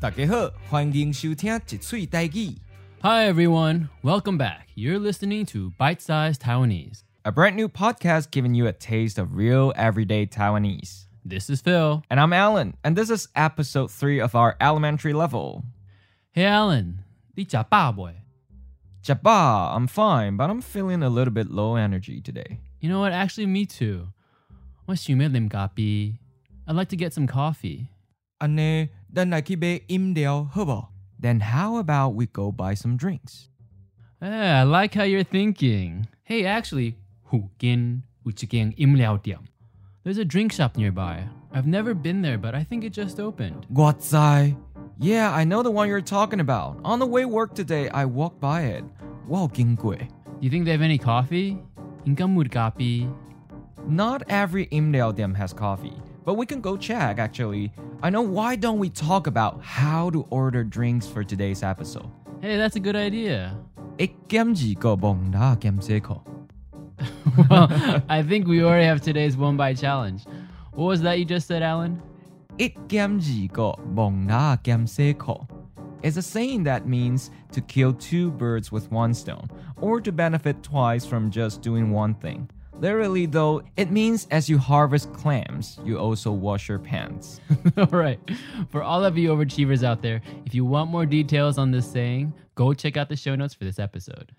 [0.00, 2.56] 大家好，欢迎收听一喙台语。
[3.02, 4.66] Hi everyone, welcome back.
[4.74, 7.02] You're listening to Bite Size Taiwanese.
[7.24, 11.06] A brand new podcast giving you a taste of real everyday Taiwanese.
[11.24, 12.02] This is Phil.
[12.10, 15.64] And I'm Alan, and this is episode 3 of our elementary level.
[16.32, 17.04] Hey Alan,
[17.34, 18.10] 你吃饱不？
[19.04, 22.58] Jabba, I'm fine, but I'm feeling a little bit low energy today.
[22.80, 23.12] You know what?
[23.12, 24.08] Actually, me too.
[24.86, 26.18] 我想要啉咖啡.
[26.66, 27.86] I'd like to get some coffee.
[28.38, 30.84] 安尼， 咱来去买饮料好不？
[31.20, 33.48] Then how about we go buy some drinks?
[34.20, 36.06] Hey, I like how you're thinking.
[36.24, 36.94] Hey, actually,
[37.24, 39.38] 附近有一间饮料店.
[40.04, 41.28] There's a drink shop nearby.
[41.52, 43.64] I've never been there, but I think it just opened.
[43.74, 44.16] 我知.
[44.98, 46.76] Yeah, I know the one you're talking about.
[46.82, 48.84] On the way work today, I walked by it.
[49.28, 49.94] 我有经过.
[49.94, 50.04] Do
[50.40, 51.58] you think they have any coffee?
[52.04, 53.08] 应该冇咖啡.
[53.88, 55.94] Not every Imdale Dim has coffee,
[56.27, 57.71] But we can go check actually.
[58.03, 62.11] I know why don't we talk about how to order drinks for today's episode?
[62.41, 63.57] Hey, that's a good idea.
[67.49, 67.71] well,
[68.09, 70.25] I think we already have today's one bite challenge.
[70.73, 72.01] What was that you just said, Alan?
[76.03, 80.61] It's a saying that means to kill two birds with one stone, or to benefit
[80.61, 82.49] twice from just doing one thing.
[82.80, 87.40] Literally, though, it means as you harvest clams, you also wash your pants.
[87.76, 88.18] all right.
[88.70, 92.32] For all of you overachievers out there, if you want more details on this saying,
[92.54, 94.32] go check out the show notes for this episode.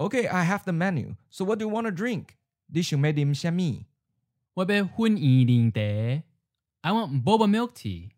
[0.00, 1.16] Okay, I have the menu.
[1.28, 2.36] So what do you want to drink?
[2.70, 3.84] 你想要啉什么？
[4.54, 5.80] 我要混宜零茶.
[6.82, 8.10] I want boba milk tea.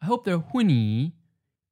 [0.00, 1.12] I hope they're huni.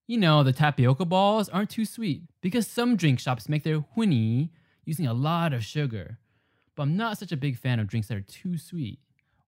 [0.07, 4.51] You know, the tapioca balls aren't too sweet because some drink shops make their huni
[4.85, 6.19] using a lot of sugar.
[6.75, 8.99] But I'm not such a big fan of drinks that are too sweet.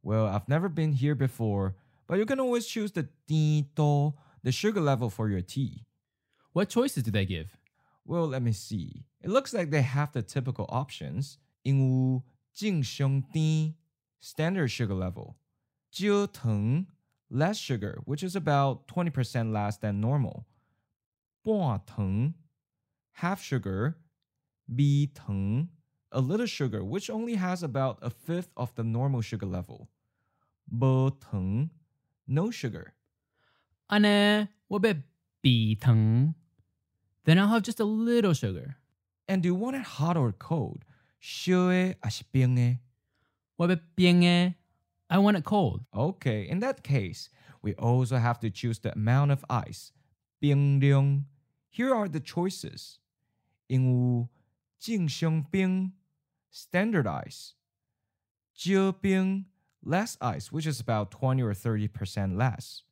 [0.03, 1.75] Well, I've never been here before,
[2.07, 5.85] but you can always choose the tito, the sugar level for your tea.
[6.53, 7.57] What choices do they give?
[8.05, 9.05] Well, let me see.
[9.21, 11.39] It looks like they have the typical options.
[11.63, 12.23] 因有
[12.53, 13.75] 正上甜
[14.21, 15.37] standard sugar level.
[15.91, 16.87] 焦糖
[17.31, 20.45] less sugar, which is about 20% less than normal.
[21.43, 22.35] 半糖
[23.21, 23.95] half sugar.
[24.69, 25.69] 微糖
[26.11, 29.89] a little sugar, which only has about a fifth of the normal sugar level.
[30.71, 31.71] 无糖
[32.27, 32.93] no sugar.
[33.89, 34.95] 安呢，我要
[35.41, 36.35] 比糖.
[37.25, 38.77] Then I'll have just a little sugar.
[39.27, 40.83] And do you want it hot or cold?
[41.21, 42.79] 烧的还是冰的？
[43.57, 44.55] 我要冰的.
[45.09, 45.85] I want it cold.
[45.95, 47.29] Okay, in that case,
[47.61, 49.93] we also have to choose the amount of ice.
[50.41, 51.27] 冰量.
[51.69, 52.99] Here are the choices.
[53.69, 54.29] 因有
[54.79, 55.93] 正常冰
[56.53, 57.53] standard ice.
[58.55, 59.47] 少冰
[59.83, 62.83] less ice, which is about 20 or 30% less.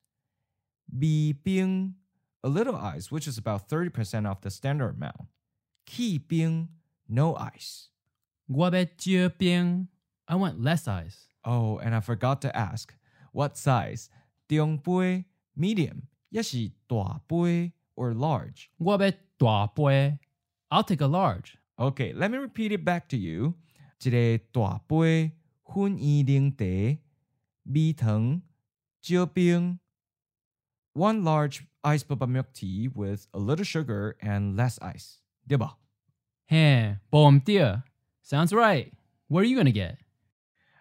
[0.93, 1.95] 微冰
[2.43, 5.29] a little ice, which is about 30% of the standard amount.
[5.87, 6.69] 气冰
[7.07, 7.89] no ice.
[8.47, 9.89] 我要少冰.
[10.27, 11.29] I want less ice.
[11.45, 12.95] Oh, and I forgot to ask,
[13.33, 14.09] what size?
[14.49, 15.25] 中杯
[15.57, 18.67] medium 也是大杯 or large?
[18.79, 20.19] 我要大杯.
[20.69, 21.57] I'll take a large.
[21.77, 23.55] Okay, let me repeat it back to you.
[24.03, 25.33] 一个大杯
[25.65, 26.99] 粉圆零茶，
[27.63, 28.43] 米糖，
[29.01, 29.79] 少冰。
[30.93, 35.21] One large iced boba milk tea with a little sugar and less ice.
[35.49, 35.79] 对吧？
[36.49, 37.85] Hey, bom dia.
[38.23, 38.93] Sounds right.
[39.29, 39.99] What are you gonna get?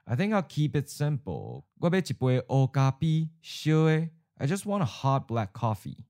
[0.06, 1.66] I think I'll keep it simple.
[1.80, 4.09] 我要一杯黑咖啡，烧的。
[4.38, 6.06] I just want a hot black coffee.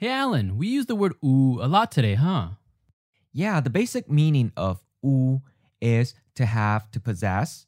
[0.00, 2.50] Hey, Alan, we use the word ooh a lot today, huh?
[3.32, 5.42] Yeah, the basic meaning of u
[5.80, 7.66] is to have, to possess,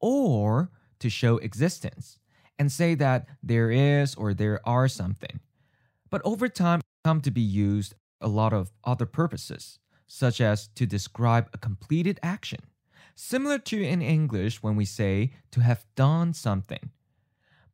[0.00, 2.18] or to show existence,
[2.58, 5.40] and say that there is or there are something.
[6.10, 9.78] But over time, it come to be used a lot of other purposes,
[10.09, 12.59] such as to describe a completed action,
[13.15, 16.89] similar to in English when we say to have done something.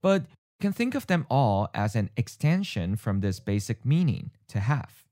[0.01, 4.59] But you can think of them all as an extension from this basic meaning, to
[4.59, 5.05] have.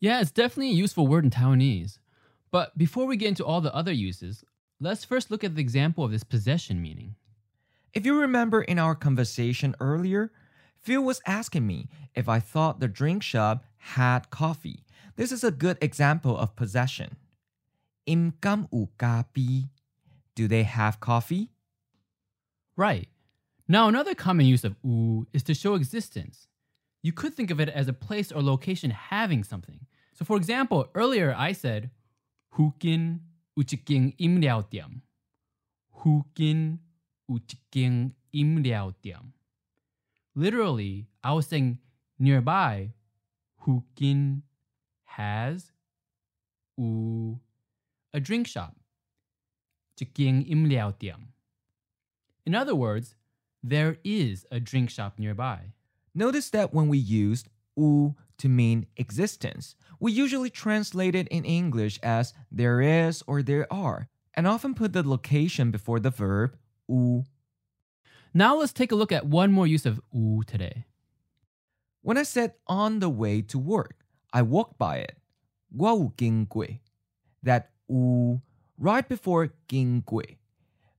[0.00, 1.98] Yeah, it's definitely a useful word in Taiwanese.
[2.50, 4.44] But before we get into all the other uses,
[4.80, 7.14] let's first look at the example of this possession meaning.
[7.94, 10.32] If you remember in our conversation earlier,
[10.82, 14.85] Phil was asking me if I thought the drink shop had coffee.
[15.16, 17.16] This is a good example of possession.
[18.04, 19.68] Im kam u kapi.
[20.34, 21.50] Do they have coffee?
[22.76, 23.08] Right.
[23.66, 26.46] Now, another common use of u is to show existence.
[27.02, 29.86] You could think of it as a place or location having something.
[30.12, 31.90] So, for example, earlier I said,
[32.56, 33.20] hukin
[33.58, 35.00] uchiking imliaotiam.
[36.04, 36.78] Hukin
[37.30, 39.32] uchiking imliaotiam.
[40.34, 41.78] Literally, I was saying
[42.18, 42.92] nearby,
[43.66, 44.42] hukin
[45.16, 45.72] has
[46.76, 47.40] u
[48.12, 48.76] a drink shop.
[49.96, 51.32] Jigging im.
[52.44, 53.14] In other words,
[53.62, 55.72] there is a drink shop nearby.
[56.14, 61.98] Notice that when we used u to mean existence, we usually translate it in English
[62.02, 66.58] as there is or there are, and often put the location before the verb
[66.88, 67.24] u.
[68.34, 70.84] Now let's take a look at one more use of u today.
[72.02, 74.05] When I said on the way to work,
[74.36, 75.16] I walked by it.
[75.74, 76.82] Guau Gui.
[77.42, 78.42] That U
[78.76, 80.36] right before Ging Gui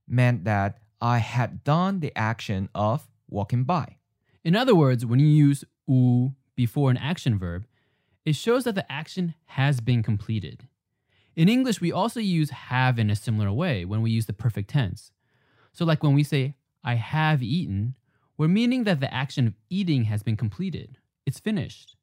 [0.08, 3.98] meant that I had done the action of walking by.
[4.42, 7.64] In other words, when you use U before an action verb,
[8.24, 10.66] it shows that the action has been completed.
[11.36, 14.70] In English, we also use have in a similar way when we use the perfect
[14.70, 15.12] tense.
[15.72, 17.94] So, like when we say, I have eaten,
[18.36, 21.97] we're meaning that the action of eating has been completed, it's finished.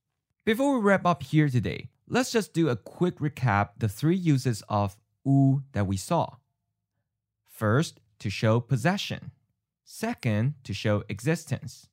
[0.45, 4.61] Before we wrap up here today, let's just do a quick recap the three uses
[4.69, 4.95] of
[5.25, 6.35] u that we saw.
[7.43, 9.31] First, to show possession.
[9.83, 11.89] Second, to show existence.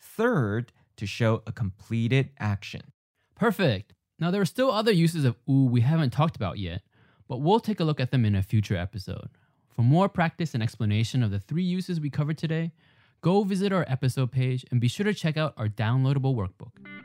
[0.00, 2.94] Third, to show a completed action.
[3.34, 3.92] Perfect.
[4.18, 6.80] Now, there are still other uses of ooh we haven't talked about yet,
[7.28, 9.28] but we'll take a look at them in a future episode.
[9.68, 12.72] For more practice and explanation of the three uses we covered today,
[13.20, 16.99] go visit our episode page and be sure to check out our downloadable workbook.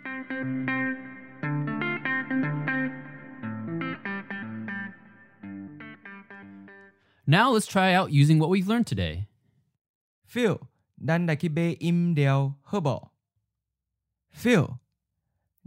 [7.27, 9.27] Now let's try out using what we've learned today.
[10.27, 10.61] Phil,
[11.05, 13.11] 咱来去买饮料好不？
[14.35, 14.79] Phil,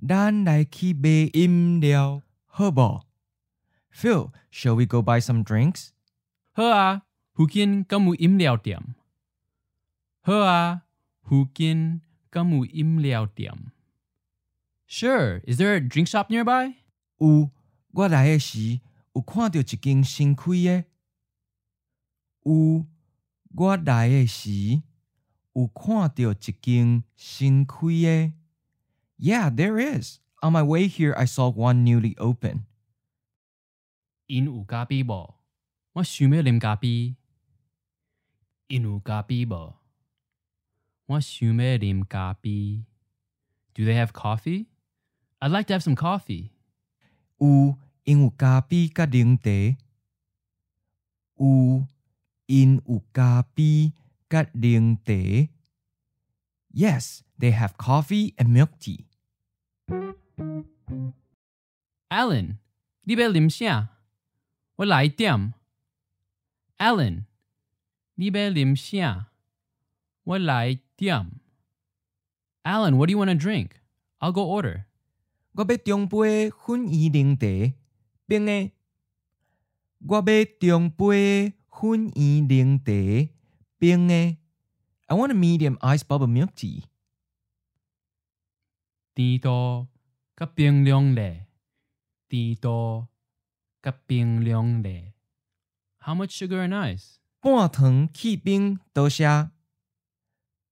[0.07, 3.01] 咱来去买饮料好不？
[3.93, 5.89] Phil, shall we go buy some drinks?
[6.51, 7.03] 好啊，
[7.33, 8.95] 附近敢有饮料店？
[10.21, 10.83] 好啊，
[11.21, 13.71] 附近敢有饮料店？
[14.87, 15.41] Sure.
[15.47, 16.75] Is there a drink shop nearby?
[17.17, 17.49] 有，
[17.91, 18.79] 我来的时
[19.13, 20.85] 有看到一间新开的。
[22.44, 22.86] 有，
[23.54, 24.82] 我来诶时
[25.54, 28.32] 有看到一间新开的。
[29.18, 30.20] Yeah, there is.
[30.40, 32.64] On my way here, I saw one newly open.
[34.26, 35.34] 因有咖啡无？
[35.94, 37.16] 我想要啉咖啡。
[38.68, 39.74] 因有咖啡无？
[41.06, 42.84] 我想要啉咖啡。
[43.74, 44.66] Do they have coffee?
[45.40, 46.50] I'd like to have some coffee.
[47.38, 49.50] 有，因有咖啡甲奶茶。
[51.36, 51.86] 有，
[52.47, 53.93] 因有咖啡
[54.29, 55.49] 甲奶茶。
[56.73, 59.05] Yes, they have coffee and milk tea.
[62.09, 62.57] Alan，
[63.03, 63.89] 你要啉啥？
[64.77, 65.53] 我来点。
[66.77, 67.25] Alan，
[68.15, 69.27] 你要啉啥？
[70.23, 71.39] 我来点。
[72.63, 73.81] Alan, what do you want to drink?
[74.19, 74.85] I'll go order.
[75.53, 77.73] 我要中杯粉伊奶茶，
[78.25, 78.71] 冰的。
[80.07, 83.29] 我要中杯 粉伊奶茶，
[83.77, 84.37] 冰的。
[85.07, 86.83] I want a medium iced bubble milk tea.
[89.13, 89.87] 甜度
[90.35, 91.47] 甲冰凉咧，
[92.27, 93.07] 甜度
[93.81, 95.13] 甲冰凉咧。
[95.99, 97.17] How much sugar and ice?
[97.39, 99.25] 半糖去冰，多谢。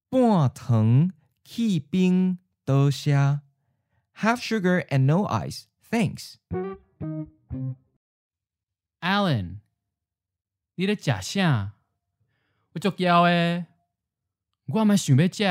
[0.09, 1.11] 半糖
[1.43, 3.41] 去冰，多谢。
[4.15, 6.35] Half sugar and no ice, thanks.
[9.01, 9.61] Alan，
[10.76, 11.72] 你咧食啥？
[12.74, 13.66] 我足枵诶，
[14.66, 15.42] 我嘛想要食。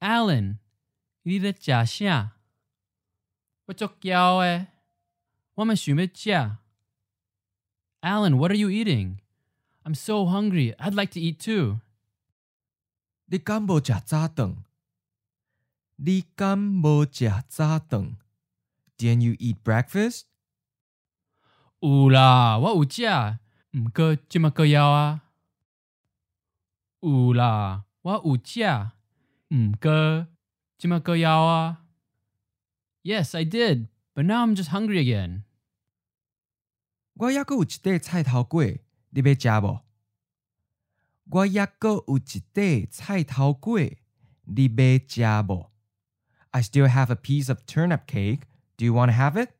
[0.00, 0.58] Alan，
[1.22, 2.32] 你咧食啥？
[3.64, 4.66] 我足枵诶，
[5.54, 6.30] 我嘛想要食。
[8.02, 9.20] Alan, what are you eating?
[9.82, 10.74] I'm so hungry.
[10.76, 11.80] I'd like to eat too.
[13.24, 14.58] 你敢无食早顿？
[15.96, 18.18] 你敢无食早顿
[18.98, 20.24] ？Didn't you eat breakfast?
[21.80, 23.38] 有啦，我有食，
[23.75, 25.21] 毋过即马个枵啊。
[27.01, 28.91] 有啦，我有食，
[29.49, 30.27] 毋过
[30.77, 31.85] 即马个枵啊。
[33.03, 35.43] Yes, I did, but now I'm just hungry again.
[37.15, 39.81] 我抑阁有一块菜头粿，你要食无？
[41.31, 43.97] 我抑阁有一块菜头粿，
[44.45, 45.71] 你要食无？
[46.51, 48.41] I still have a piece of turnip cake.
[48.77, 49.51] Do you want to have it?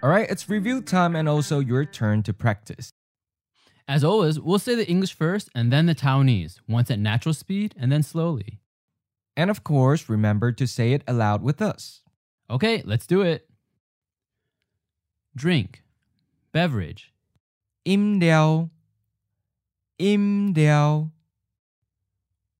[0.00, 2.92] All right, it's review time and also your turn to practice.
[3.88, 7.74] As always, we'll say the English first and then the Taiwanese, once at natural speed
[7.76, 8.60] and then slowly.
[9.36, 12.02] And of course, remember to say it aloud with us.
[12.48, 13.48] Okay, let's do it.
[15.34, 15.82] Drink,
[16.52, 17.12] beverage.
[17.84, 18.22] Im
[19.98, 20.54] Im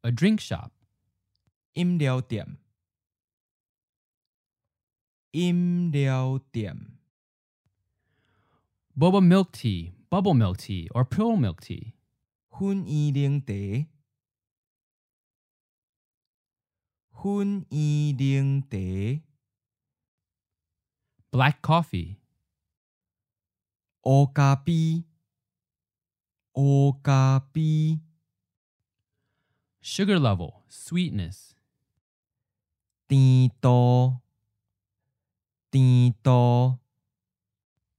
[0.05, 0.73] A drink shop.
[1.77, 2.01] Im
[5.33, 6.98] Im
[8.99, 11.95] boba milk tea, bubble milk tea, or pearl milk tea.
[12.59, 13.87] Hun yi ding te.
[17.23, 19.23] Hun yi ding te.
[21.31, 22.19] Black coffee.
[24.05, 25.05] Okapi.
[26.57, 28.01] Okapi.
[29.81, 31.55] Sugar level, sweetness.
[33.09, 34.21] Tito.
[35.71, 36.81] Tito.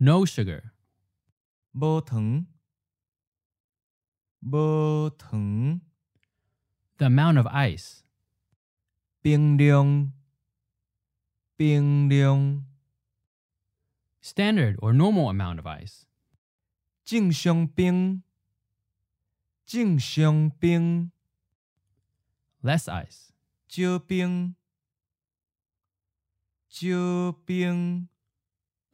[0.00, 0.72] No sugar.
[1.76, 2.46] Botung.
[4.44, 5.80] Botung.
[6.98, 8.04] The amount of ice.
[9.24, 10.12] Bing Bingdeong.
[11.58, 12.62] Bingdeong.
[14.20, 16.06] Standard or normal amount of ice.
[17.04, 18.22] Jingxiongping.
[19.66, 21.10] Jingxiongping.
[22.62, 23.32] Less ice.
[23.68, 24.54] Jiu bing.
[26.70, 28.08] Jiu bing.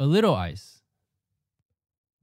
[0.00, 0.83] A little ice.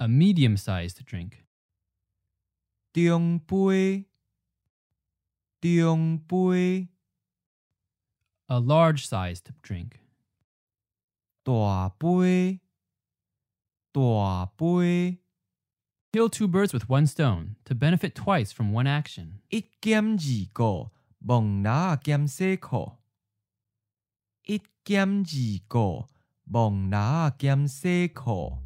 [0.00, 1.44] a medium sized drink,
[2.92, 4.06] 中杯，
[5.60, 6.88] 中杯，
[8.46, 10.00] a large sized drink,
[11.42, 12.60] 大杯，
[13.92, 15.18] 大杯，
[16.12, 19.40] Kill two birds with one stone to benefit twice from one action.
[19.50, 20.90] 一减二个，
[21.26, 22.98] 望哪减四个。
[24.44, 26.08] 一减二个，
[26.46, 28.62] 望哪减四个。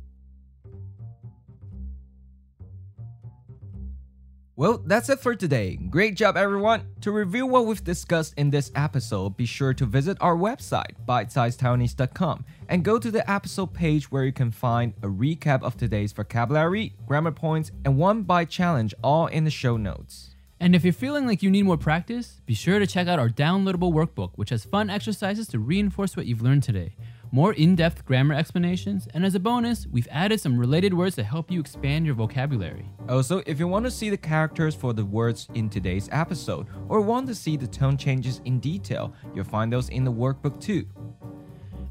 [4.57, 5.75] Well, that's it for today.
[5.75, 6.83] Great job, everyone.
[7.01, 12.45] To review what we've discussed in this episode, be sure to visit our website, bitesizedtaiwanese.com,
[12.69, 16.93] and go to the episode page where you can find a recap of today's vocabulary,
[17.05, 20.35] grammar points, and one bite challenge all in the show notes.
[20.57, 23.27] And if you're feeling like you need more practice, be sure to check out our
[23.27, 26.95] downloadable workbook, which has fun exercises to reinforce what you've learned today,
[27.35, 31.23] more in depth grammar explanations, and as a bonus, we've added some related words to
[31.23, 32.89] help you expand your vocabulary.
[33.09, 36.67] Oh, also, if you want to see the characters for the words in today's episode,
[36.87, 40.61] or want to see the tone changes in detail, you'll find those in the workbook
[40.61, 40.87] too.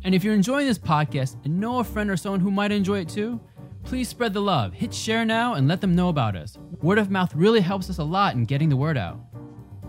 [0.03, 3.01] And if you're enjoying this podcast and know a friend or someone who might enjoy
[3.01, 3.39] it too,
[3.83, 4.73] please spread the love.
[4.73, 6.57] Hit share now and let them know about us.
[6.81, 9.21] Word of mouth really helps us a lot in getting the word out.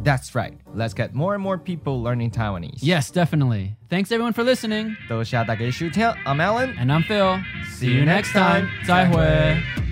[0.05, 0.59] That's right.
[0.75, 2.79] Let's get more and more people learning Taiwanese.
[2.81, 3.77] Yes, definitely.
[3.91, 4.97] Thanks everyone for listening.
[5.09, 6.75] 多谢大家收听，I'm Alan.
[6.79, 7.43] And I'm Phil.
[7.69, 8.69] See you next time.
[8.87, 9.84] 再会。